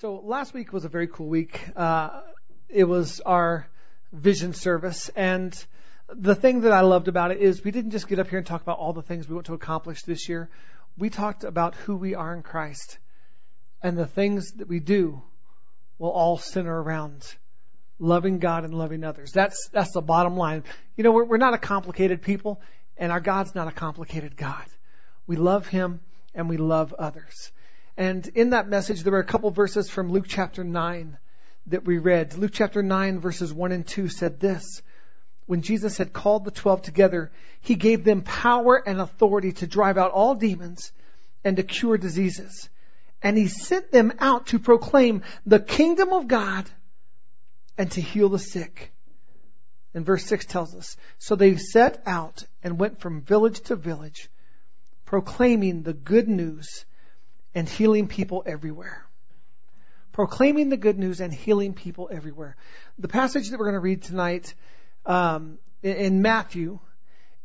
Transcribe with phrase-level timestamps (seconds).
[0.00, 1.60] So last week was a very cool week.
[1.76, 2.22] Uh,
[2.70, 3.68] it was our
[4.14, 5.52] vision service, and
[6.08, 8.46] the thing that I loved about it is we didn't just get up here and
[8.46, 10.48] talk about all the things we want to accomplish this year.
[10.96, 12.96] We talked about who we are in Christ,
[13.82, 15.20] and the things that we do
[15.98, 17.22] will all center around
[17.98, 19.32] loving God and loving others.
[19.32, 20.64] That's that's the bottom line.
[20.96, 22.62] You know, we're, we're not a complicated people,
[22.96, 24.64] and our God's not a complicated God.
[25.26, 26.00] We love Him
[26.34, 27.52] and we love others.
[28.00, 31.18] And in that message, there were a couple verses from Luke chapter 9
[31.66, 32.32] that we read.
[32.32, 34.80] Luke chapter 9 verses 1 and 2 said this.
[35.44, 39.98] When Jesus had called the twelve together, he gave them power and authority to drive
[39.98, 40.92] out all demons
[41.44, 42.70] and to cure diseases.
[43.20, 46.70] And he sent them out to proclaim the kingdom of God
[47.76, 48.94] and to heal the sick.
[49.92, 54.30] And verse 6 tells us, So they set out and went from village to village,
[55.04, 56.86] proclaiming the good news
[57.54, 59.04] and healing people everywhere.
[60.12, 62.56] Proclaiming the good news and healing people everywhere.
[62.98, 64.54] The passage that we're going to read tonight
[65.06, 66.78] um, in Matthew,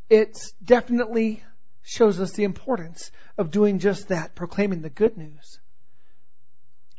[0.09, 1.43] it definitely
[1.83, 5.59] shows us the importance of doing just that, proclaiming the good news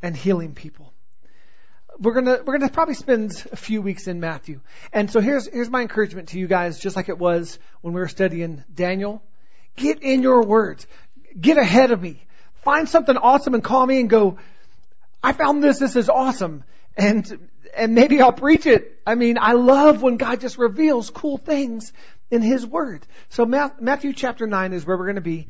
[0.03, 0.93] and healing people.
[1.99, 4.61] We're gonna we're gonna probably spend a few weeks in Matthew,
[4.93, 8.01] and so here's here's my encouragement to you guys, just like it was when we
[8.01, 9.23] were studying Daniel.
[9.77, 10.87] Get in your words.
[11.39, 12.26] Get ahead of me
[12.67, 14.39] find something awesome and call me and go,
[15.23, 16.65] I found this, this is awesome.
[16.97, 19.01] And, and maybe I'll preach it.
[19.07, 21.93] I mean, I love when God just reveals cool things
[22.29, 23.07] in His Word.
[23.29, 25.47] So Matthew chapter 9 is where we're going to be.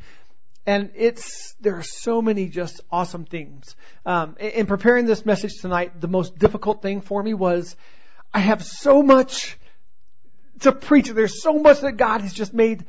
[0.67, 3.77] And it's, there are so many just awesome things.
[4.05, 7.77] Um, in preparing this message tonight, the most difficult thing for me was
[8.35, 9.57] I have so much
[10.61, 11.09] to preach.
[11.09, 12.85] There's so much that God has just made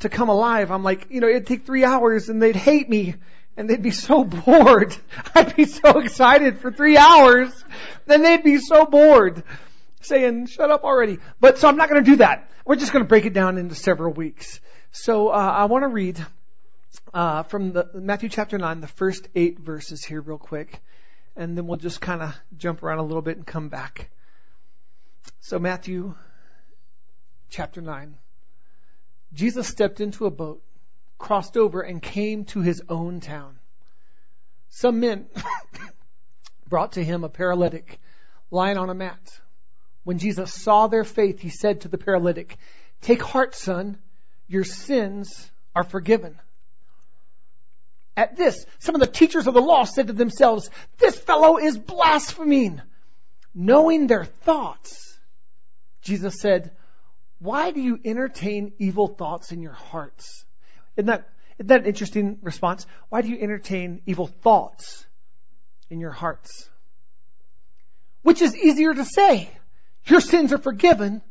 [0.00, 0.70] to come alive.
[0.70, 3.16] I'm like, you know, it'd take three hours and they'd hate me
[3.56, 4.96] and they'd be so bored.
[5.34, 7.52] I'd be so excited for three hours,
[8.06, 9.42] then they'd be so bored,
[10.02, 11.18] saying, shut up already.
[11.40, 12.50] But so I'm not going to do that.
[12.64, 14.60] We're just going to break it down into several weeks.
[14.90, 16.24] So uh, I want to read
[17.14, 20.80] uh, from the Matthew chapter 9, the first eight verses here real quick,
[21.36, 24.10] and then we'll just kind of jump around a little bit and come back.
[25.40, 26.14] So Matthew
[27.50, 28.16] chapter 9.
[29.32, 30.62] Jesus stepped into a boat
[31.18, 33.58] crossed over and came to his own town.
[34.70, 35.26] Some men
[36.68, 37.98] brought to him a paralytic
[38.50, 39.40] lying on a mat.
[40.04, 42.58] When Jesus saw their faith, he said to the paralytic,
[43.00, 43.98] Take heart, son,
[44.46, 46.38] your sins are forgiven.
[48.16, 51.76] At this, some of the teachers of the law said to themselves, This fellow is
[51.76, 52.80] blaspheming.
[53.54, 55.18] Knowing their thoughts,
[56.02, 56.72] Jesus said,
[57.38, 60.45] Why do you entertain evil thoughts in your hearts?
[60.96, 62.86] Isn't that, isn't that an interesting response?
[63.08, 65.06] Why do you entertain evil thoughts
[65.90, 66.68] in your hearts?
[68.22, 69.50] Which is easier to say,
[70.06, 71.22] your sins are forgiven,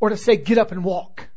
[0.00, 1.28] or to say, get up and walk.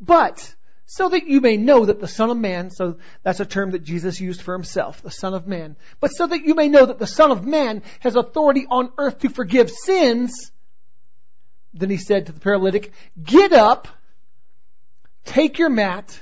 [0.00, 0.54] But,
[0.86, 3.82] so that you may know that the Son of Man, so that's a term that
[3.82, 6.98] Jesus used for himself, the Son of Man, but so that you may know that
[6.98, 10.52] the Son of Man has authority on earth to forgive sins,
[11.74, 12.92] then he said to the paralytic,
[13.22, 13.88] get up,
[15.24, 16.20] take your mat,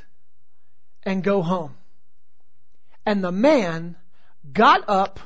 [1.04, 1.74] and go home.
[3.06, 3.96] And the man
[4.52, 5.20] got up,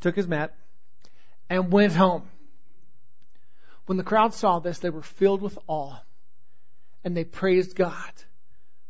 [0.00, 0.54] took his mat,
[1.50, 2.28] and went home.
[3.86, 5.96] When the crowd saw this, they were filled with awe,
[7.04, 8.12] and they praised God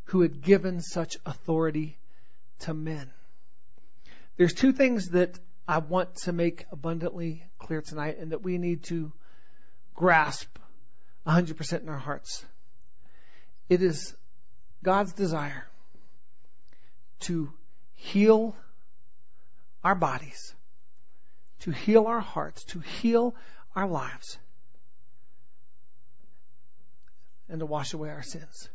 [0.04, 1.98] who had given such authority
[2.60, 3.10] to men.
[4.36, 8.84] There's two things that I want to make abundantly clear tonight and that we need
[8.84, 9.12] to
[9.94, 10.48] grasp
[11.26, 12.44] 100% in our hearts.
[13.68, 14.16] It is
[14.82, 15.66] God's desire
[17.20, 17.52] to
[17.94, 18.54] heal
[19.82, 20.54] our bodies,
[21.60, 23.34] to heal our hearts, to heal
[23.74, 24.38] our lives,
[27.48, 28.68] and to wash away our sins.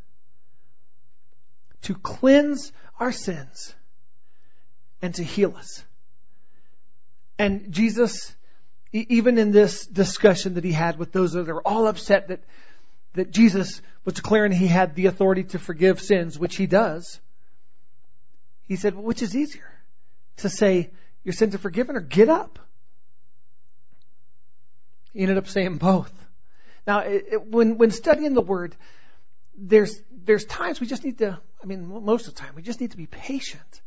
[1.84, 3.74] To cleanse our sins
[5.02, 5.84] and to heal us.
[7.38, 8.34] And Jesus,
[8.94, 12.42] even in this discussion that he had with those that are all upset that,
[13.14, 17.20] that Jesus was declaring he had the authority to forgive sins, which he does,
[18.68, 19.70] he said, well, which is easier?
[20.38, 20.92] To say,
[21.24, 22.60] your sins are forgiven or get up?
[25.14, 26.12] He ended up saying both.
[26.88, 28.76] Now, it, it, when, when studying the Word,
[29.56, 32.82] there's, there's times we just need to, I mean, most of the time, we just
[32.82, 33.82] need to be patient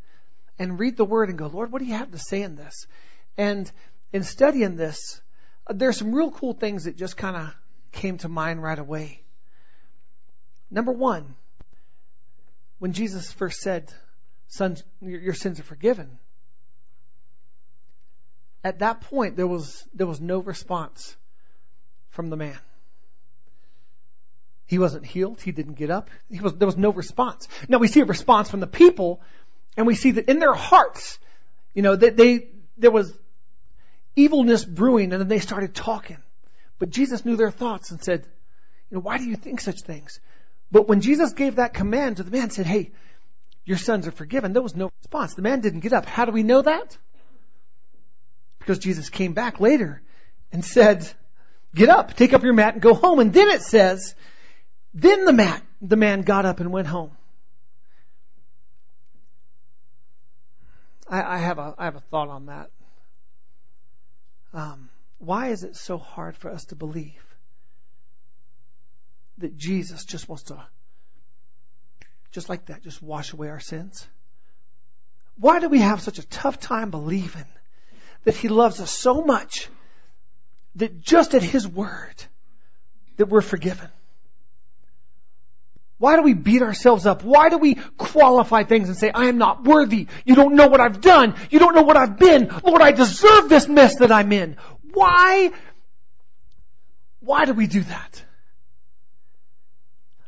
[0.58, 2.86] and read the Word and go, Lord, what do you have to say in this?
[3.36, 3.70] And
[4.12, 5.20] in studying this,
[5.66, 7.54] uh, there's some real cool things that just kind of
[7.96, 9.20] came to mind right away.
[10.70, 11.34] Number one,
[12.78, 13.92] when Jesus first said,
[14.60, 16.18] your, your sins are forgiven,
[18.62, 21.16] at that point, there was, there was no response
[22.10, 22.58] from the man.
[24.66, 25.40] He wasn't healed.
[25.40, 26.10] He didn't get up.
[26.28, 27.46] He was, there was no response.
[27.68, 29.20] Now we see a response from the people,
[29.76, 31.18] and we see that in their hearts,
[31.74, 33.16] you know, that they, there was
[34.16, 36.18] evilness brewing, and then they started talking.
[36.78, 38.26] But Jesus knew their thoughts and said,
[38.90, 40.20] you know, why do you think such things?
[40.70, 42.92] But when Jesus gave that command to the man, said, hey,
[43.64, 45.34] your sons are forgiven, there was no response.
[45.34, 46.06] The man didn't get up.
[46.06, 46.96] How do we know that?
[48.58, 50.02] Because Jesus came back later
[50.52, 51.08] and said,
[51.74, 53.20] get up, take up your mat and go home.
[53.20, 54.14] And then it says,
[54.94, 57.10] then the man, the man got up and went home.
[61.08, 62.70] I, I have a, I have a thought on that.
[64.52, 67.24] Um, why is it so hard for us to believe
[69.38, 70.62] that Jesus just wants to,
[72.32, 74.06] just like that, just wash away our sins?
[75.38, 77.44] Why do we have such a tough time believing
[78.24, 79.68] that He loves us so much
[80.76, 82.24] that just at His word
[83.16, 83.88] that we're forgiven?
[85.98, 87.24] Why do we beat ourselves up?
[87.24, 90.08] Why do we qualify things and say, I am not worthy.
[90.26, 91.34] You don't know what I've done.
[91.50, 92.50] You don't know what I've been.
[92.64, 94.56] Lord, I deserve this mess that I'm in.
[94.96, 95.52] Why?
[97.20, 98.24] Why do we do that?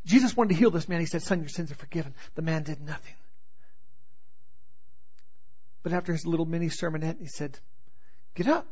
[0.05, 1.00] Jesus wanted to heal this man.
[1.00, 2.15] He said, son, your sins are forgiven.
[2.35, 3.15] The man did nothing.
[5.82, 7.59] But after his little mini sermonette, he said,
[8.35, 8.67] get up.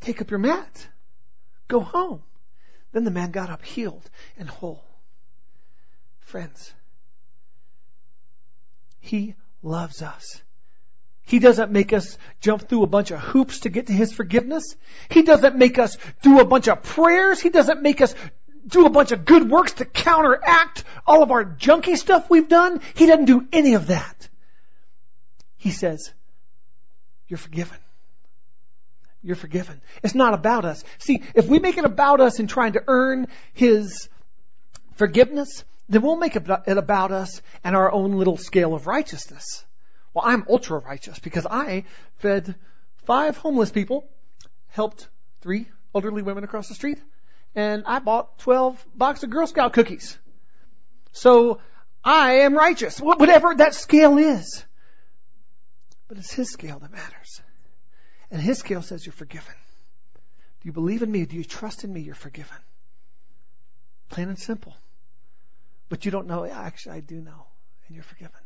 [0.00, 0.86] Take up your mat.
[1.66, 2.22] Go home.
[2.92, 4.08] Then the man got up healed
[4.38, 4.84] and whole.
[6.20, 6.72] Friends,
[9.00, 9.34] He
[9.64, 10.40] loves us.
[11.24, 14.76] He doesn't make us jump through a bunch of hoops to get to His forgiveness.
[15.08, 17.40] He doesn't make us do a bunch of prayers.
[17.40, 18.14] He doesn't make us
[18.66, 22.80] do a bunch of good works to counteract all of our junky stuff we've done.
[22.94, 24.28] He doesn't do any of that.
[25.56, 26.12] He says,
[27.28, 27.78] you're forgiven.
[29.22, 29.80] You're forgiven.
[30.02, 30.82] It's not about us.
[30.98, 34.08] See, if we make it about us in trying to earn His
[34.96, 39.64] forgiveness, then we'll make it about us and our own little scale of righteousness.
[40.14, 41.84] Well, I'm ultra righteous because I
[42.16, 42.54] fed
[43.04, 44.08] five homeless people,
[44.68, 45.08] helped
[45.40, 46.98] three elderly women across the street,
[47.54, 50.18] and I bought 12 boxes of Girl Scout cookies.
[51.12, 51.60] So
[52.04, 54.64] I am righteous, whatever that scale is.
[56.08, 57.42] But it's His scale that matters.
[58.30, 59.54] And His scale says you're forgiven.
[60.60, 61.24] Do you believe in me?
[61.26, 62.00] Do you trust in me?
[62.00, 62.56] You're forgiven.
[64.10, 64.76] Plain and simple.
[65.88, 66.44] But you don't know.
[66.44, 67.46] Actually, I do know.
[67.86, 68.40] And you're forgiven.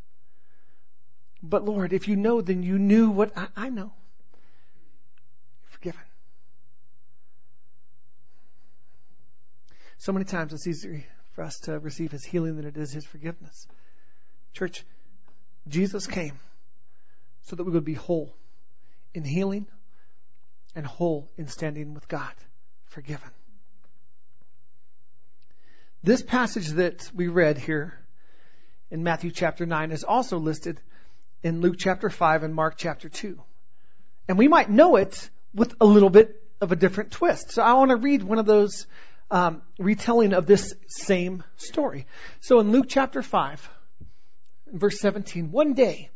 [1.43, 3.93] But Lord, if you know, then you knew what I, I know.
[5.63, 6.01] You're forgiven.
[9.99, 11.05] So many times it's easier
[11.35, 13.67] for us to receive His healing than it is His forgiveness.
[14.53, 14.85] Church,
[15.69, 16.39] Jesus came
[17.43, 18.35] so that we would be whole
[19.15, 19.67] in healing
[20.75, 22.33] and whole in standing with God,
[22.87, 23.31] forgiven.
[26.03, 27.99] This passage that we read here
[28.91, 30.81] in Matthew chapter 9 is also listed
[31.47, 33.41] in Luke chapter 5 and Mark chapter 2.
[34.29, 37.53] And we might know it with a little bit of a different twist.
[37.53, 38.87] So I want to read one of those
[39.31, 42.07] um, retelling of this same story.
[42.41, 43.71] So in Luke chapter 5,
[44.73, 46.11] verse 17, one day,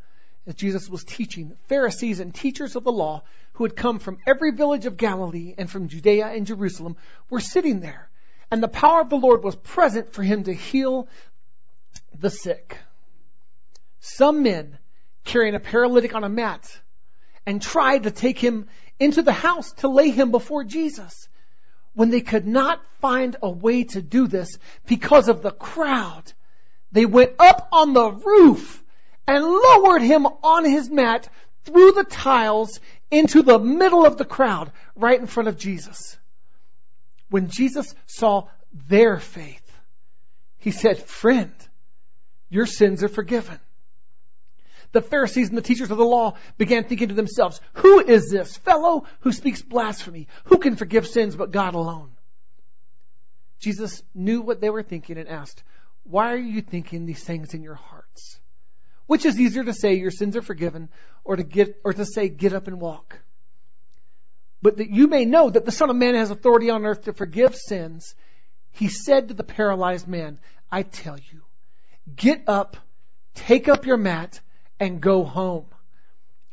[0.48, 3.22] as Jesus was teaching, Pharisees and teachers of the law
[3.52, 6.96] who had come from every village of Galilee and from Judea and Jerusalem
[7.28, 8.10] were sitting there
[8.50, 11.06] and the power of the Lord was present for him to heal
[12.18, 12.78] the sick.
[14.00, 14.78] Some men
[15.24, 16.80] carrying a paralytic on a mat
[17.46, 21.28] and tried to take him into the house to lay him before Jesus.
[21.94, 26.32] When they could not find a way to do this because of the crowd,
[26.92, 28.82] they went up on the roof
[29.26, 31.28] and lowered him on his mat
[31.64, 36.16] through the tiles into the middle of the crowd right in front of Jesus.
[37.28, 38.48] When Jesus saw
[38.88, 39.62] their faith,
[40.58, 41.52] he said, friend,
[42.48, 43.58] your sins are forgiven.
[44.92, 48.56] The Pharisees and the teachers of the law began thinking to themselves, who is this
[48.56, 50.28] fellow who speaks blasphemy?
[50.44, 52.10] Who can forgive sins but God alone?
[53.60, 55.62] Jesus knew what they were thinking and asked,
[56.04, 58.40] why are you thinking these things in your hearts?
[59.06, 60.88] Which is easier to say your sins are forgiven
[61.24, 63.20] or to get, or to say get up and walk?
[64.62, 67.12] but that you may know that the Son of Man has authority on earth to
[67.12, 68.14] forgive sins,
[68.72, 70.38] he said to the paralyzed man,
[70.70, 71.42] I tell you,
[72.14, 72.76] get up,
[73.34, 74.40] take up your mat,
[74.80, 75.66] and go home.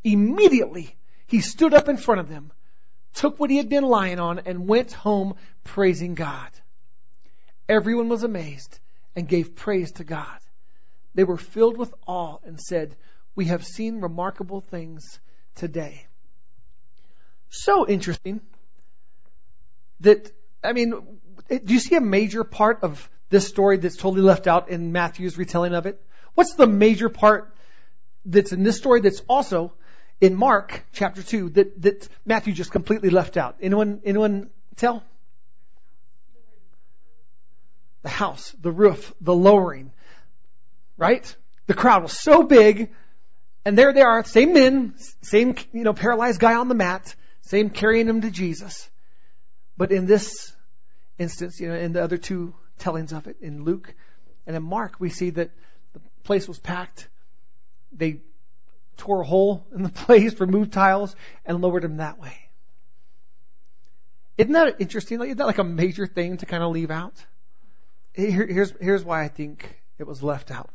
[0.03, 2.51] Immediately, he stood up in front of them,
[3.13, 6.49] took what he had been lying on, and went home praising God.
[7.67, 8.79] Everyone was amazed
[9.15, 10.39] and gave praise to God.
[11.15, 12.95] They were filled with awe and said,
[13.35, 15.19] We have seen remarkable things
[15.55, 16.05] today.
[17.49, 18.41] so interesting
[20.01, 20.31] that,
[20.63, 20.91] I mean,
[21.49, 25.37] do you see a major part of this story that's totally left out in Matthew's
[25.37, 25.99] retelling of it?
[26.35, 27.51] What's the major part
[28.27, 29.73] that's in this story that's also
[30.21, 33.55] in Mark chapter 2 that, that Matthew just completely left out?
[33.61, 35.03] Anyone, anyone tell?
[38.03, 39.91] The house, the roof, the lowering,
[40.97, 41.35] right?
[41.65, 42.93] The crowd was so big,
[43.65, 47.69] and there they are, same men, same, you know, paralyzed guy on the mat, same
[47.69, 48.89] carrying him to Jesus.
[49.77, 50.53] But in this
[51.17, 53.93] instance, you know, in the other two tellings of it, in Luke
[54.45, 55.51] and in Mark, we see that
[55.93, 57.07] the place was packed.
[57.91, 58.21] They
[58.97, 61.15] tore a hole in the place, removed tiles,
[61.45, 62.37] and lowered him that way.
[64.37, 65.21] Isn't that interesting?
[65.21, 67.13] Isn't that like a major thing to kind of leave out?
[68.13, 70.69] Here's, here's why I think it was left out.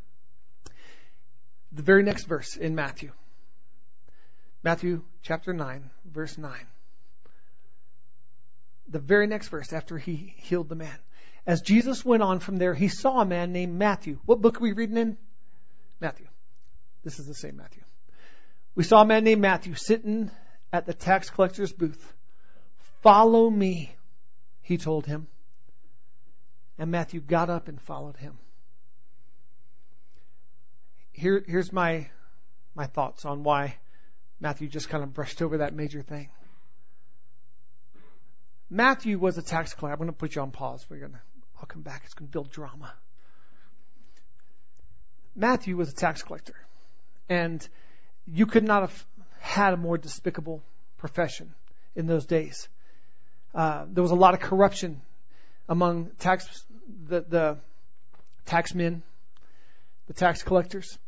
[1.73, 3.13] The very next verse in Matthew.
[4.63, 6.53] Matthew chapter 9, verse 9
[8.93, 10.97] the very next verse after he healed the man.
[11.47, 14.19] As Jesus went on from there, he saw a man named Matthew.
[14.27, 15.17] What book are we reading in?
[15.99, 16.27] Matthew.
[17.05, 17.83] This is the same Matthew.
[18.75, 20.31] We saw a man named Matthew sitting
[20.73, 22.13] at the tax collector's booth.
[23.03, 23.95] Follow me,
[24.63, 25.27] he told him.
[26.79, 28.39] And Matthew got up and followed him.
[31.13, 32.09] Here, here's my,
[32.75, 33.77] my thoughts on why
[34.41, 36.31] Matthew just kind of brushed over that major thing.
[38.71, 39.93] Matthew was a tax collector.
[39.93, 40.87] I'm going to put you on pause.
[40.89, 41.21] We're going to,
[41.59, 42.03] I'll come back.
[42.05, 42.95] It's going to build drama.
[45.37, 46.55] Matthew was a tax collector.
[47.29, 47.67] And
[48.27, 49.07] you could not have
[49.41, 50.63] had a more despicable
[50.99, 51.55] profession
[51.95, 52.69] in those days.
[53.55, 55.01] Uh, there was a lot of corruption
[55.69, 56.65] among tax,
[57.09, 57.59] the, the
[58.47, 59.03] taxmen,
[60.07, 60.99] the tax collectors.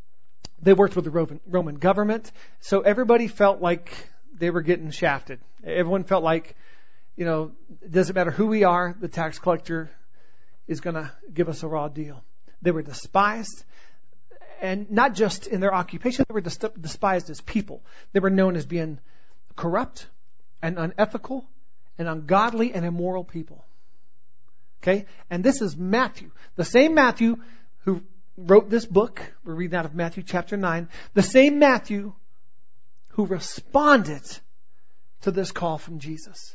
[0.63, 2.31] They worked with the Roman, Roman government.
[2.61, 3.93] So everybody felt like
[4.37, 5.41] they were getting shafted.
[5.65, 6.57] Everyone felt like
[7.17, 7.53] you know,
[7.83, 9.91] it doesn't matter who we are, the tax collector
[10.67, 12.23] is going to give us a raw deal.
[12.63, 13.65] They were despised,
[14.61, 17.83] and not just in their occupation, they were despised as people.
[18.13, 18.99] They were known as being
[19.57, 20.07] corrupt
[20.63, 21.47] and unethical
[21.99, 23.65] and ungodly and immoral people.
[24.83, 25.07] Okay?
[25.31, 26.31] And this is Matthew.
[26.57, 27.37] The same Matthew
[27.85, 28.03] who
[28.37, 32.13] wrote this book, we're reading out of Matthew chapter 9, the same Matthew
[33.09, 34.23] who responded
[35.23, 36.55] to this call from Jesus.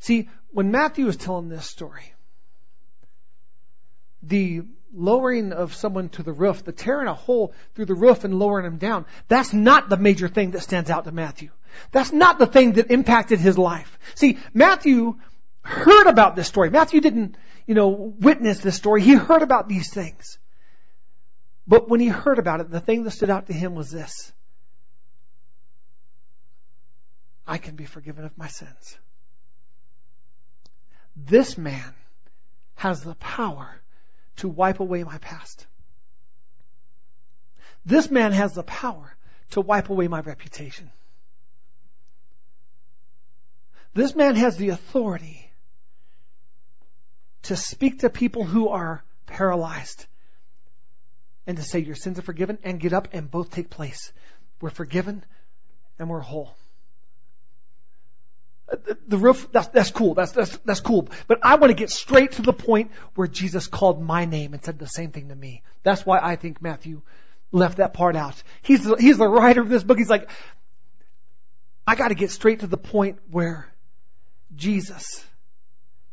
[0.00, 2.12] See, when Matthew is telling this story,
[4.22, 4.62] the
[4.94, 8.66] lowering of someone to the roof, the tearing a hole through the roof and lowering
[8.66, 11.50] him down, that's not the major thing that stands out to Matthew.
[11.92, 13.98] That's not the thing that impacted his life.
[14.14, 15.18] See, Matthew
[15.62, 16.70] heard about this story.
[16.70, 19.02] Matthew didn't, you know, witness this story.
[19.02, 20.38] He heard about these things.
[21.66, 24.32] But when he heard about it, the thing that stood out to him was this.
[27.46, 28.98] I can be forgiven of my sins.
[31.16, 31.94] This man
[32.76, 33.80] has the power
[34.38, 35.66] to wipe away my past.
[37.84, 39.16] This man has the power
[39.50, 40.90] to wipe away my reputation.
[43.94, 45.50] This man has the authority
[47.42, 50.06] to speak to people who are paralyzed
[51.46, 54.12] and to say, Your sins are forgiven, and get up and both take place.
[54.60, 55.24] We're forgiven
[55.98, 56.54] and we're whole
[59.06, 60.14] the roof, that's, that's cool.
[60.14, 61.08] That's, that's, that's cool.
[61.26, 64.62] But I want to get straight to the point where Jesus called my name and
[64.62, 65.62] said the same thing to me.
[65.82, 67.02] That's why I think Matthew
[67.50, 68.42] left that part out.
[68.62, 69.98] He's the, he's the writer of this book.
[69.98, 70.28] He's like,
[71.86, 73.72] I got to get straight to the point where
[74.54, 75.24] Jesus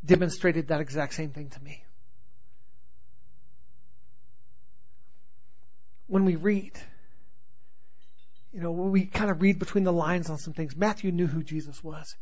[0.03, 1.83] demonstrated that exact same thing to me.
[6.07, 6.71] When we read,
[8.53, 10.75] you know, we kind of read between the lines on some things.
[10.75, 12.15] Matthew knew who Jesus was.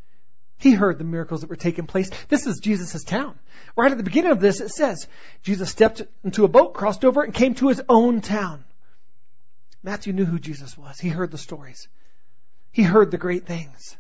[0.57, 2.09] He heard the miracles that were taking place.
[2.29, 3.37] This is Jesus' town.
[3.75, 5.07] Right at the beginning of this, it says,
[5.41, 8.63] Jesus stepped into a boat, crossed over, and came to his own town.
[9.83, 10.99] Matthew knew who Jesus was.
[10.99, 11.87] He heard the stories.
[12.71, 13.97] He heard the great things.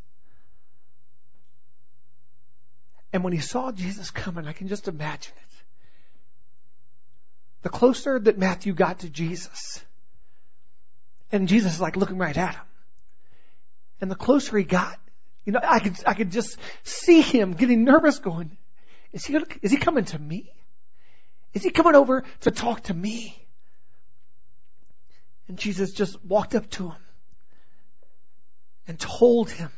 [3.11, 5.55] And when he saw Jesus coming, I can just imagine it.
[7.61, 9.83] The closer that Matthew got to Jesus,
[11.31, 12.65] and Jesus is like looking right at him.
[14.01, 14.99] And the closer he got,
[15.45, 18.55] you know, I could, I could just see him getting nervous going,
[19.11, 20.51] is he, is he coming to me?
[21.53, 23.37] Is he coming over to talk to me?
[25.47, 27.01] And Jesus just walked up to him
[28.87, 29.69] and told him,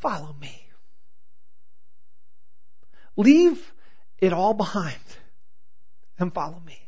[0.00, 0.68] follow me.
[3.16, 3.72] Leave
[4.18, 4.94] it all behind
[6.18, 6.78] and follow me.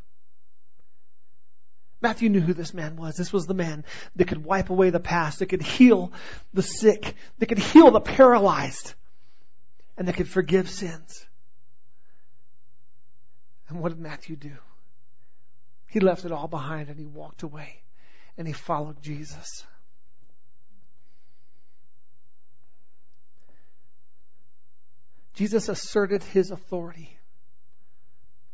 [2.00, 3.16] Matthew knew who this man was.
[3.16, 3.84] This was the man
[4.16, 6.12] that could wipe away the past, that could heal
[6.52, 8.94] the sick, that could heal the paralyzed,
[9.96, 11.24] and that could forgive sins.
[13.68, 14.56] And what did Matthew do?
[15.86, 17.82] He left it all behind and he walked away
[18.36, 19.64] and he followed Jesus.
[25.34, 27.16] Jesus asserted his authority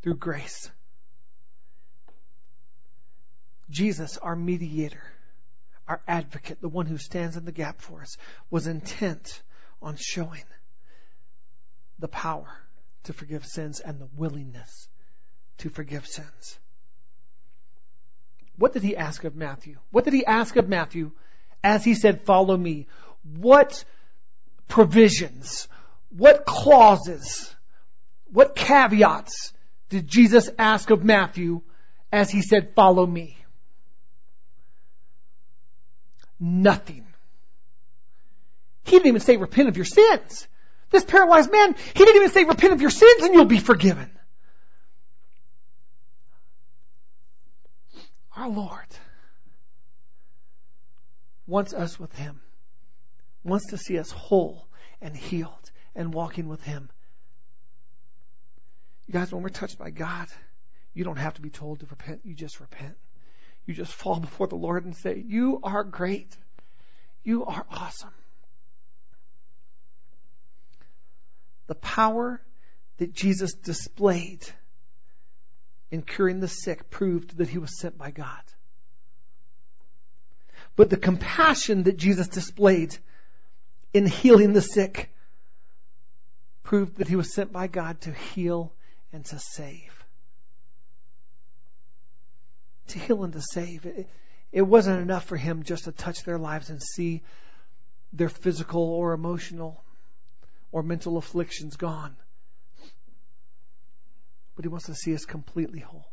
[0.01, 0.69] through grace.
[3.71, 5.03] Jesus, our mediator,
[5.87, 8.17] our advocate, the one who stands in the gap for us,
[8.49, 9.41] was intent
[9.81, 10.43] on showing
[11.99, 12.49] the power
[13.03, 14.87] to forgive sins and the willingness
[15.59, 16.59] to forgive sins.
[18.57, 19.77] What did he ask of Matthew?
[19.91, 21.11] What did he ask of Matthew
[21.63, 22.87] as he said, Follow me?
[23.37, 23.83] What
[24.67, 25.67] provisions,
[26.09, 27.53] what clauses,
[28.31, 29.53] what caveats
[29.89, 31.61] did Jesus ask of Matthew
[32.11, 33.37] as he said, Follow me?
[36.41, 37.05] Nothing.
[38.83, 40.47] He didn't even say, Repent of your sins.
[40.89, 44.09] This paralyzed man, he didn't even say, Repent of your sins and you'll be forgiven.
[48.35, 48.87] Our Lord
[51.45, 52.41] wants us with Him,
[53.43, 54.67] wants to see us whole
[54.99, 56.89] and healed and walking with Him.
[59.05, 60.27] You guys, when we're touched by God,
[60.93, 62.21] you don't have to be told to repent.
[62.23, 62.97] You just repent.
[63.71, 66.35] You just fall before the Lord and say, You are great.
[67.23, 68.11] You are awesome.
[71.67, 72.41] The power
[72.97, 74.45] that Jesus displayed
[75.89, 78.41] in curing the sick proved that he was sent by God.
[80.75, 82.97] But the compassion that Jesus displayed
[83.93, 85.15] in healing the sick
[86.63, 88.73] proved that he was sent by God to heal
[89.13, 90.00] and to save.
[92.91, 93.85] To heal and to save.
[93.85, 94.07] It,
[94.51, 97.21] it wasn't enough for him just to touch their lives and see
[98.11, 99.83] their physical or emotional
[100.71, 102.15] or mental afflictions gone
[104.61, 106.05] but He wants to see us completely whole.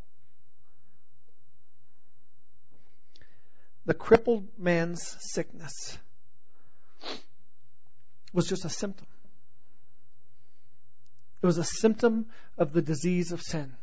[3.84, 5.98] The crippled man's sickness
[8.32, 9.06] was just a symptom.
[11.42, 13.76] It was a symptom of the disease of sin.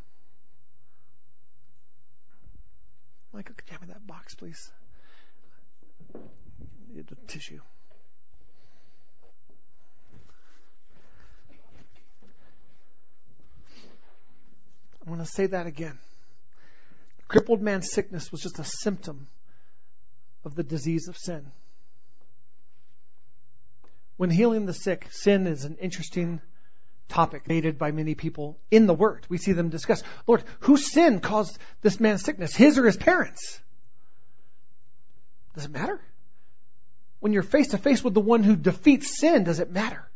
[3.35, 4.71] Michael, could you hand me that box, please?
[6.93, 7.59] Need the tissue.
[15.01, 15.99] I'm going to say that again.
[17.17, 19.27] The crippled man's sickness was just a symptom
[20.45, 21.51] of the disease of sin.
[24.15, 26.39] When healing the sick, sin is an interesting
[27.07, 29.25] topic debated by many people in the Word.
[29.29, 32.55] We see them discuss, Lord, whose sin caused this man's sickness?
[32.55, 33.59] His or his parents?
[35.53, 36.01] Does it matter?
[37.19, 40.09] When you're face to face with the one who defeats sin, does it matter?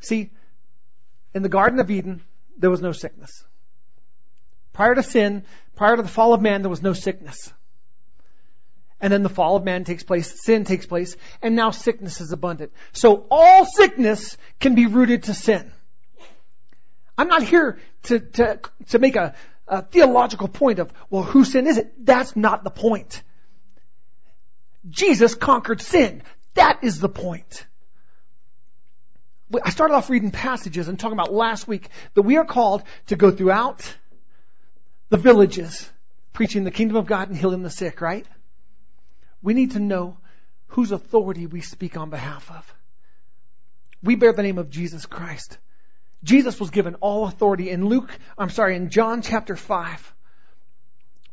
[0.00, 0.30] See,
[1.34, 2.22] in the Garden of Eden,
[2.56, 3.44] there was no sickness.
[4.72, 5.44] Prior to sin,
[5.76, 7.52] prior to the fall of man, there was no sickness.
[9.00, 12.32] And then the fall of man takes place, sin takes place, and now sickness is
[12.32, 12.72] abundant.
[12.92, 15.72] So all sickness can be rooted to sin.
[17.16, 19.34] I'm not here to, to, to make a,
[19.68, 22.04] a theological point of, well, whose sin is it?
[22.04, 23.22] That's not the point.
[24.88, 26.22] Jesus conquered sin.
[26.54, 27.66] That is the point.
[29.64, 33.16] I started off reading passages and talking about last week that we are called to
[33.16, 33.96] go throughout
[35.08, 35.90] the villages
[36.32, 38.26] preaching the kingdom of God and healing the sick, right?
[39.42, 40.18] We need to know
[40.68, 42.74] whose authority we speak on behalf of.
[44.02, 45.58] We bear the name of Jesus Christ.
[46.22, 50.14] Jesus was given all authority in Luke, I'm sorry, in John chapter 5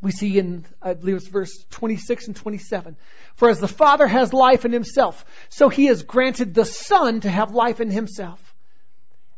[0.02, 2.98] we see in, I believe it's verse 26 and 27.
[3.36, 7.30] For as the Father has life in himself, so he has granted the Son to
[7.30, 8.39] have life in himself.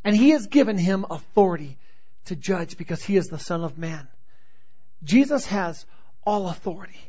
[0.03, 1.77] And he has given him authority
[2.25, 4.07] to judge because he is the Son of Man.
[5.03, 5.85] Jesus has
[6.25, 6.99] all authority.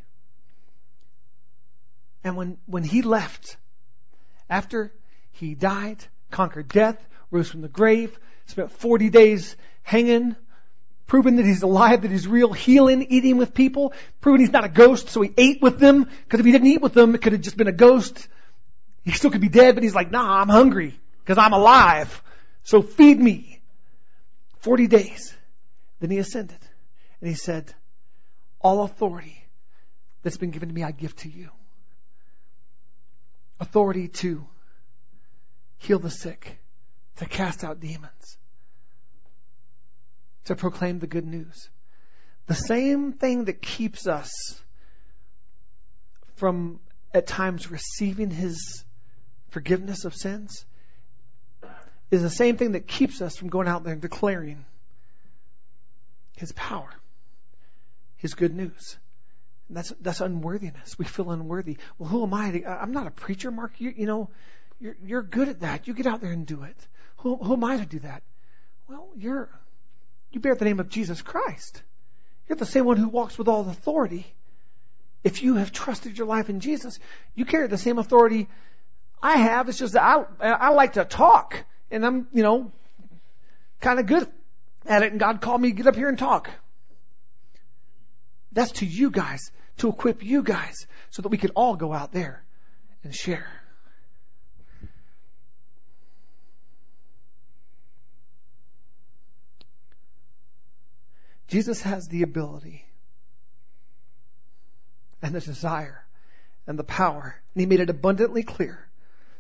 [2.22, 3.56] And when, when he left,
[4.48, 4.92] after
[5.32, 6.98] he died, conquered death,
[7.30, 10.36] rose from the grave, spent 40 days hanging
[11.10, 14.68] proving that he's alive, that he's real, healing, eating with people, proving he's not a
[14.68, 17.32] ghost, so he ate with them, because if he didn't eat with them, it could
[17.32, 18.28] have just been a ghost.
[19.02, 22.22] He still could be dead, but he's like, nah, I'm hungry, because I'm alive.
[22.62, 23.60] So feed me.
[24.60, 25.34] Forty days.
[25.98, 26.58] Then he ascended.
[27.20, 27.74] And he said,
[28.60, 29.42] all authority
[30.22, 31.50] that's been given to me, I give to you.
[33.60, 34.46] Authority to
[35.76, 36.58] heal the sick,
[37.16, 38.38] to cast out demons,
[40.44, 41.68] to proclaim the good news.
[42.46, 44.30] The same thing that keeps us
[46.36, 46.80] from
[47.12, 48.84] at times receiving His
[49.50, 50.64] forgiveness of sins
[52.10, 54.64] is the same thing that keeps us from going out there and declaring
[56.36, 56.90] His power,
[58.16, 58.96] His good news.
[59.70, 60.98] That's that's unworthiness.
[60.98, 61.78] We feel unworthy.
[61.98, 62.50] Well, who am I?
[62.50, 63.72] To, I'm not a preacher, Mark.
[63.78, 64.30] You, you know,
[64.80, 65.86] you're you're good at that.
[65.86, 66.76] You get out there and do it.
[67.18, 68.22] Who, who am I to do that?
[68.88, 69.48] Well, you're
[70.32, 71.82] you bear the name of Jesus Christ.
[72.48, 74.26] You're the same one who walks with all authority.
[75.22, 76.98] If you have trusted your life in Jesus,
[77.34, 78.48] you carry the same authority
[79.22, 79.68] I have.
[79.68, 82.72] It's just that I I like to talk, and I'm you know
[83.80, 84.26] kind of good
[84.84, 85.12] at it.
[85.12, 86.50] And God called me to get up here and talk.
[88.52, 92.12] That's to you guys to equip you guys so that we could all go out
[92.12, 92.44] there
[93.02, 93.46] and share.
[101.48, 102.84] Jesus has the ability
[105.22, 106.04] and the desire
[106.66, 108.86] and the power, and he made it abundantly clear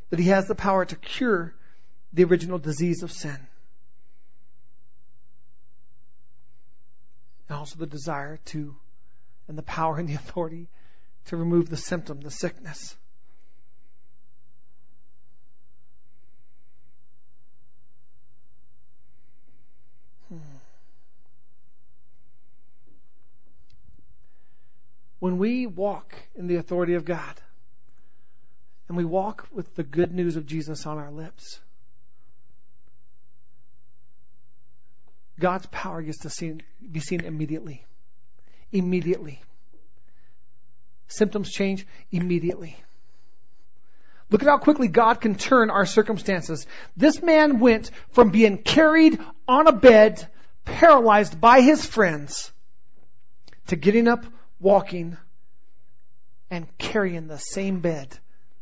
[0.08, 1.54] that he has the power to cure
[2.12, 3.38] the original disease of sin.
[7.48, 8.74] And also the desire to
[9.50, 10.68] and the power and the authority
[11.26, 12.94] to remove the symptom, the sickness.
[20.28, 20.36] Hmm.
[25.18, 27.34] When we walk in the authority of God
[28.86, 31.58] and we walk with the good news of Jesus on our lips,
[35.40, 36.58] God's power gets to
[36.92, 37.84] be seen immediately
[38.72, 39.42] immediately.
[41.08, 42.76] Symptoms change immediately.
[44.30, 46.66] Look at how quickly God can turn our circumstances.
[46.96, 50.24] This man went from being carried on a bed,
[50.64, 52.52] paralyzed by his friends,
[53.66, 54.24] to getting up,
[54.60, 55.16] walking,
[56.48, 58.16] and carrying the same bed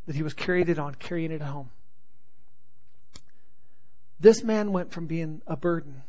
[0.07, 1.69] that he was carried it on, carrying it home.
[4.21, 6.03] This man went from being a burden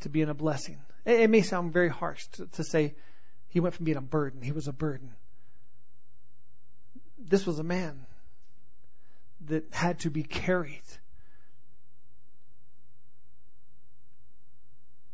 [0.00, 0.78] to being a blessing.
[1.08, 2.94] It may sound very harsh to, to say
[3.48, 5.14] he went from being a burden, he was a burden.
[7.18, 8.04] This was a man
[9.46, 10.82] that had to be carried.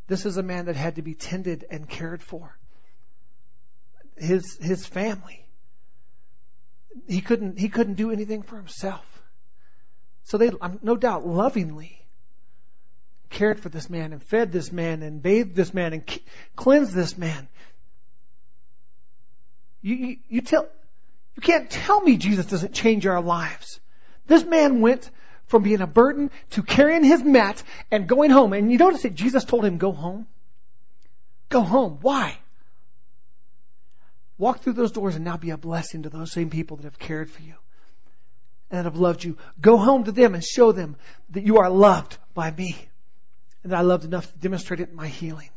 [0.08, 2.58] This is a man that had to be tended and cared for.
[4.16, 5.46] His his family.
[7.06, 9.22] He couldn't he couldn't do anything for himself.
[10.24, 10.50] So they
[10.82, 12.03] no doubt lovingly
[13.30, 16.20] cared for this man and fed this man and bathed this man and
[16.56, 17.48] cleansed this man.
[19.82, 20.66] You, you, you tell,
[21.36, 23.80] you can't tell me Jesus doesn't change our lives.
[24.26, 25.10] This man went
[25.46, 28.52] from being a burden to carrying his mat and going home.
[28.52, 30.26] And you notice that Jesus told him, go home.
[31.50, 31.98] Go home.
[32.00, 32.38] Why?
[34.38, 36.98] Walk through those doors and now be a blessing to those same people that have
[36.98, 37.54] cared for you
[38.70, 39.36] and that have loved you.
[39.60, 40.96] Go home to them and show them
[41.30, 42.88] that you are loved by me
[43.64, 45.48] and that I loved enough to demonstrate it in my healing.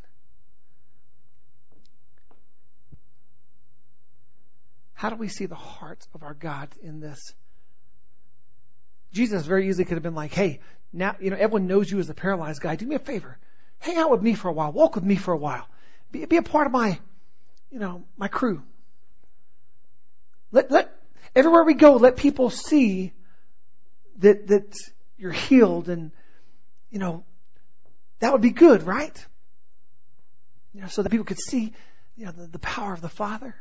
[4.94, 7.34] How do we see the heart of our God in this?
[9.14, 12.10] Jesus very easily could have been like, hey, now, you know, everyone knows you as
[12.10, 12.76] a paralyzed guy.
[12.76, 13.38] Do me a favor.
[13.80, 14.72] Hang out with me for a while.
[14.72, 15.68] Walk with me for a while.
[16.12, 16.98] Be, be a part of my,
[17.70, 18.64] you know, my crew.
[20.52, 20.92] Let, let,
[21.36, 23.12] everywhere we go, let people see
[24.20, 24.76] that, that
[25.18, 26.12] you're healed and,
[26.90, 27.24] you know,
[28.20, 29.26] that would be good, right?
[30.74, 31.74] You know, so that people could see,
[32.16, 33.56] you know, the, the power of the Father.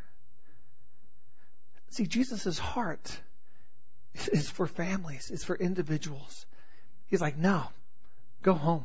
[1.91, 3.19] See, Jesus' heart
[4.33, 6.47] is for families, it's for individuals.
[7.09, 7.65] He's like, no,
[8.43, 8.85] go home.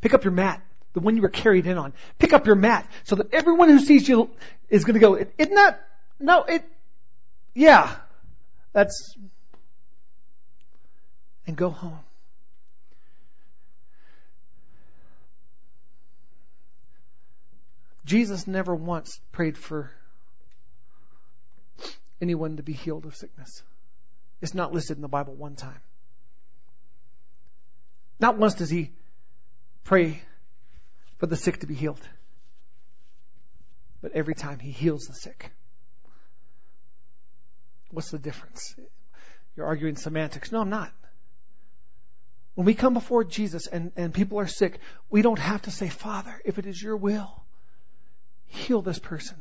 [0.00, 1.92] Pick up your mat, the one you were carried in on.
[2.18, 4.30] Pick up your mat so that everyone who sees you
[4.68, 5.86] is going to go, isn't that,
[6.18, 6.64] no, it,
[7.54, 7.94] yeah,
[8.72, 9.16] that's,
[11.46, 12.00] and go home.
[18.06, 19.90] Jesus never once prayed for
[22.20, 23.62] anyone to be healed of sickness.
[24.40, 25.80] It's not listed in the Bible one time.
[28.20, 28.92] Not once does he
[29.82, 30.22] pray
[31.18, 32.00] for the sick to be healed.
[34.00, 35.50] But every time he heals the sick.
[37.90, 38.76] What's the difference?
[39.56, 40.52] You're arguing semantics.
[40.52, 40.92] No, I'm not.
[42.54, 44.78] When we come before Jesus and, and people are sick,
[45.10, 47.45] we don't have to say, Father, if it is your will,
[48.48, 49.36] heal this person.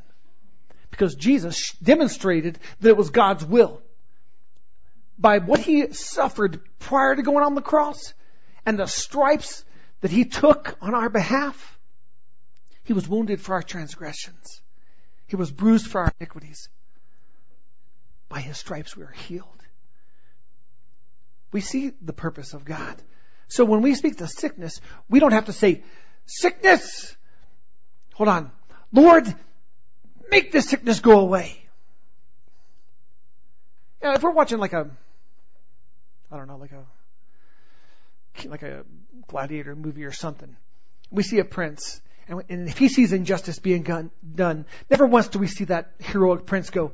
[0.91, 3.81] Because Jesus demonstrated that it was God's will.
[5.17, 8.13] By what he suffered prior to going on the cross
[8.65, 9.63] and the stripes
[10.01, 11.77] that he took on our behalf,
[12.83, 14.61] He was wounded for our transgressions.
[15.27, 16.69] He was bruised for our iniquities.
[18.29, 19.63] By his stripes we are healed.
[21.51, 23.01] We see the purpose of God.
[23.47, 25.83] So when we speak to sickness, we don't have to say,
[26.25, 27.15] sickness!
[28.13, 28.51] Hold on.
[28.91, 29.33] Lord,
[30.29, 31.57] make this sickness go away.
[34.01, 34.89] You know, if we're watching like a,
[36.31, 36.85] I don't know, like a,
[38.47, 38.83] like a
[39.27, 40.55] gladiator movie or something,
[41.11, 45.29] we see a prince, and, and if he sees injustice being done, done, never once
[45.29, 46.91] do we see that heroic prince go,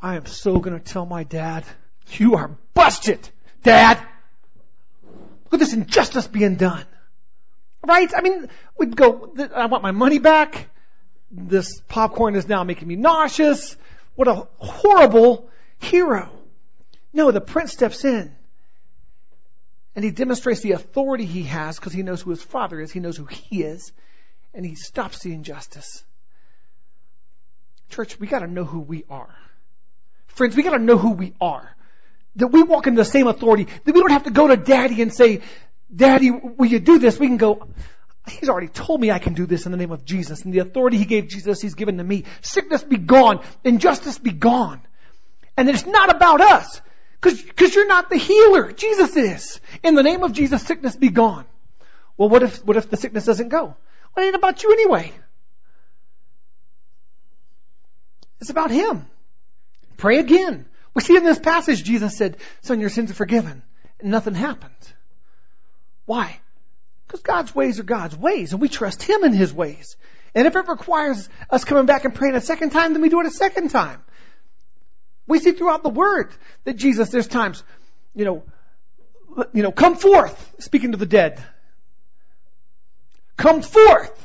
[0.00, 1.64] I am so gonna tell my dad,
[2.12, 3.28] you are busted,
[3.62, 3.98] dad!
[5.46, 6.84] Look at this injustice being done.
[7.86, 8.10] Right?
[8.16, 10.68] I mean, we'd go, I want my money back.
[11.30, 13.76] This popcorn is now making me nauseous.
[14.14, 16.30] What a horrible hero.
[17.12, 18.34] No, the prince steps in
[19.94, 22.92] and he demonstrates the authority he has because he knows who his father is.
[22.92, 23.92] He knows who he is
[24.54, 26.04] and he stops the injustice.
[27.90, 29.34] Church, we gotta know who we are.
[30.26, 31.74] Friends, we gotta know who we are.
[32.36, 33.68] That we walk in the same authority.
[33.84, 35.40] That we don't have to go to daddy and say,
[35.94, 37.18] daddy, will you do this?
[37.18, 37.66] We can go,
[38.28, 40.42] He's already told me I can do this in the name of Jesus.
[40.44, 42.24] And the authority He gave Jesus, He's given to me.
[42.40, 43.40] Sickness be gone.
[43.64, 44.80] Injustice be gone.
[45.56, 46.80] And it's not about us.
[47.20, 48.72] Cause, cause you're not the healer.
[48.72, 49.60] Jesus is.
[49.82, 51.44] In the name of Jesus, sickness be gone.
[52.16, 53.64] Well, what if, what if the sickness doesn't go?
[53.64, 55.12] Well, it ain't about you anyway.
[58.40, 59.06] It's about Him.
[59.96, 60.66] Pray again.
[60.94, 63.62] We see in this passage, Jesus said, son, your sins are forgiven.
[64.00, 64.72] And nothing happened.
[66.06, 66.40] Why?
[67.06, 69.96] Because God's ways are God's ways, and we trust Him in His ways.
[70.34, 73.20] And if it requires us coming back and praying a second time, then we do
[73.20, 74.02] it a second time.
[75.26, 76.32] We see throughout the Word
[76.64, 77.62] that Jesus, there's times,
[78.14, 78.42] you know,
[79.52, 81.42] you know, come forth, speaking to the dead.
[83.36, 84.22] Come forth.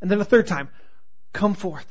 [0.00, 0.68] And then a third time,
[1.32, 1.86] come forth.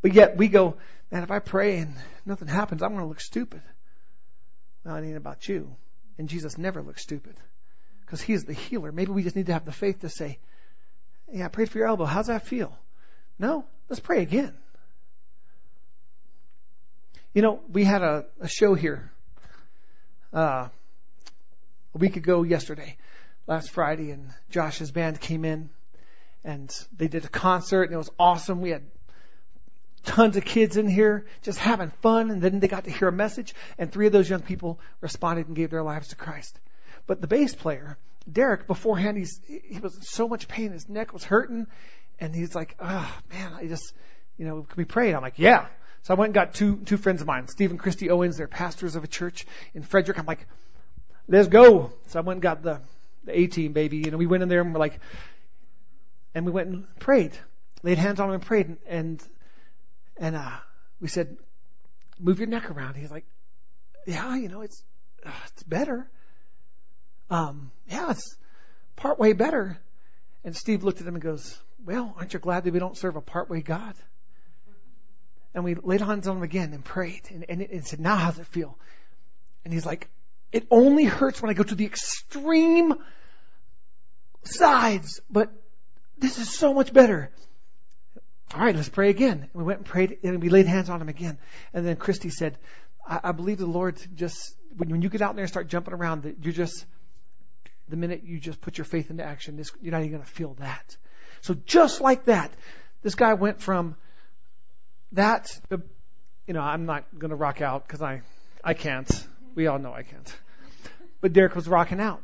[0.00, 0.76] But yet we go,
[1.10, 3.62] man, if I pray and nothing happens, I'm going to look stupid.
[4.84, 5.74] Well, it ain't about you.
[6.18, 7.36] And Jesus never looks stupid
[8.08, 8.90] because He is the healer.
[8.90, 10.38] Maybe we just need to have the faith to say,
[11.30, 12.06] yeah, I prayed for your elbow.
[12.06, 12.74] How's that feel?
[13.38, 14.54] No, let's pray again.
[17.34, 19.12] You know, we had a, a show here
[20.32, 20.68] uh,
[21.94, 22.96] a week ago yesterday,
[23.46, 25.68] last Friday, and Josh's band came in
[26.44, 28.62] and they did a concert and it was awesome.
[28.62, 28.86] We had
[30.04, 33.12] tons of kids in here just having fun and then they got to hear a
[33.12, 36.58] message and three of those young people responded and gave their lives to Christ.
[37.08, 37.96] But the bass player,
[38.30, 40.70] Derek, beforehand, he's, he was in so much pain.
[40.72, 41.66] His neck was hurting.
[42.20, 43.94] And he's like, oh, man, I just,
[44.36, 45.14] you know, can we pray?
[45.14, 45.66] I'm like, yeah.
[46.02, 48.36] So I went and got two, two friends of mine, Steve and Christy Owens.
[48.36, 50.18] They're pastors of a church in Frederick.
[50.18, 50.46] I'm like,
[51.26, 51.92] let's go.
[52.08, 52.82] So I went and got the,
[53.24, 53.96] the A team, baby.
[53.98, 55.00] You know, we went in there and we're like,
[56.34, 57.32] and we went and prayed,
[57.82, 58.66] laid hands on him and prayed.
[58.66, 59.22] And, and,
[60.18, 60.56] and uh,
[61.00, 61.38] we said,
[62.20, 62.96] move your neck around.
[62.96, 63.24] He's like,
[64.06, 64.84] yeah, you know, it's,
[65.24, 66.10] uh, it's better
[67.30, 68.36] um, yeah, it's
[68.96, 69.78] part way better.
[70.44, 73.16] And Steve looked at him and goes, well, aren't you glad that we don't serve
[73.16, 73.94] a part way God?
[75.54, 78.38] And we laid hands on him again and prayed and, and, and said, now how's
[78.38, 78.78] it feel?
[79.64, 80.08] And he's like,
[80.52, 82.94] it only hurts when I go to the extreme
[84.44, 85.50] sides, but
[86.18, 87.30] this is so much better.
[88.54, 89.40] All right, let's pray again.
[89.40, 91.38] And we went and prayed and we laid hands on him again.
[91.74, 92.56] And then Christy said,
[93.06, 95.92] I, I believe the Lord just, when, when you get out there and start jumping
[95.92, 96.86] around, that you're just,
[97.88, 100.28] the minute you just put your faith into action, this, you're not even going to
[100.28, 100.96] feel that.
[101.40, 102.52] So just like that,
[103.02, 103.96] this guy went from
[105.12, 105.82] that, to,
[106.46, 108.22] you know, I'm not going to rock out because I,
[108.62, 109.10] I can't.
[109.54, 110.36] We all know I can't.
[111.20, 112.22] But Derek was rocking out,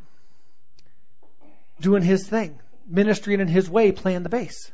[1.81, 4.71] doing his thing, ministering in his way, playing the bass.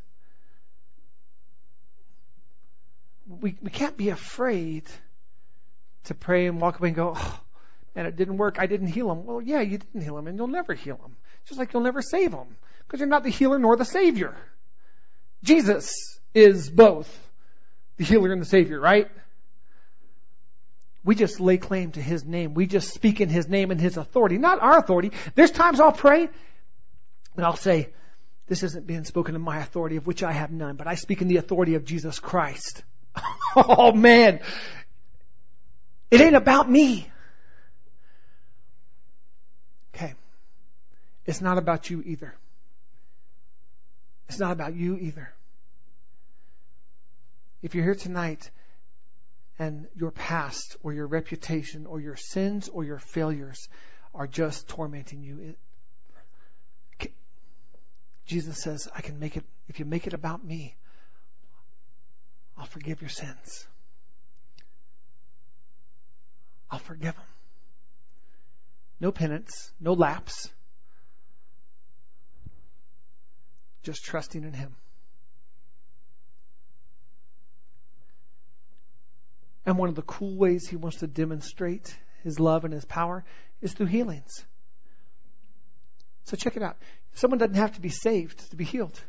[3.29, 4.85] We, we can't be afraid
[6.05, 7.41] to pray and walk away and go, oh,
[7.95, 8.57] and it didn't work.
[8.59, 9.25] I didn't heal him.
[9.25, 11.17] Well, yeah, you didn't heal him, and you'll never heal him.
[11.47, 14.37] Just like you'll never save him, because you're not the healer nor the savior.
[15.43, 17.09] Jesus is both
[17.97, 19.09] the healer and the savior, right?
[21.03, 22.55] We just lay claim to his name.
[22.55, 25.13] We just speak in his name and his authority, not our authority.
[25.35, 26.29] There's times I'll pray
[27.37, 27.89] and I'll say,
[28.49, 31.23] this isn't being spoken in my authority of which I have none, but I speak
[31.23, 32.83] in the authority of Jesus Christ.
[33.57, 34.41] oh man.
[36.11, 37.09] It ain't about me.
[41.27, 42.35] It's not about you either.
[44.29, 45.33] It's not about you either.
[47.63, 48.51] If you're here tonight
[49.59, 53.69] and your past or your reputation or your sins or your failures
[54.15, 55.57] are just tormenting you,
[57.01, 57.13] it,
[58.27, 60.77] Jesus says, I can make it, if you make it about me,
[62.57, 63.67] I'll forgive your sins.
[66.71, 67.25] I'll forgive them.
[69.01, 70.49] No penance, no lapse.
[73.83, 74.77] Just trusting in Him.
[79.65, 83.25] And one of the cool ways He wants to demonstrate His love and His power
[83.63, 84.45] is through healings.
[86.25, 86.77] So check it out.
[87.15, 89.01] Someone doesn't have to be saved to be healed.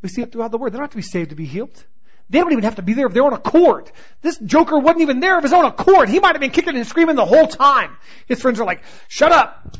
[0.00, 0.72] We see it throughout the Word.
[0.72, 1.84] They don't have to be saved to be healed.
[2.30, 3.90] They don't even have to be there of their own accord.
[4.22, 6.08] This joker wasn't even there of his own accord.
[6.08, 7.96] He might have been kicking and screaming the whole time.
[8.26, 9.76] His friends are like, shut up.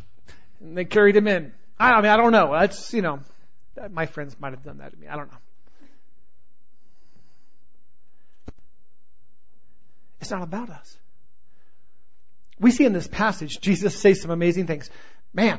[0.61, 1.53] And they carried him in.
[1.79, 2.53] I, mean, I don't know.
[2.53, 3.21] That's, you know,
[3.91, 5.09] my friends might have done that to me.
[5.09, 5.39] I don't know.
[10.21, 10.97] It's not about us.
[12.61, 14.89] We see in this passage, Jesus says some amazing things.
[15.35, 15.59] Man,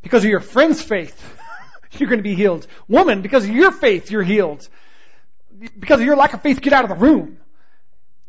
[0.00, 1.20] because of your friend's faith,
[1.92, 2.66] you're going to be healed.
[2.88, 4.66] Woman, because of your faith, you're healed
[5.78, 7.38] because of your lack of faith, get out of the room.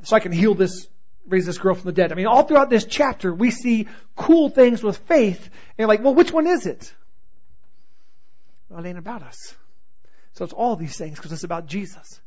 [0.04, 0.88] So I can heal this,
[1.28, 2.12] raise this girl from the dead.
[2.12, 5.44] I mean, all throughout this chapter, we see cool things with faith.
[5.44, 6.94] And you're like, well, which one is it?
[8.74, 9.56] Well, it ain't about us.
[10.32, 12.20] So it's all these things because it's about Jesus.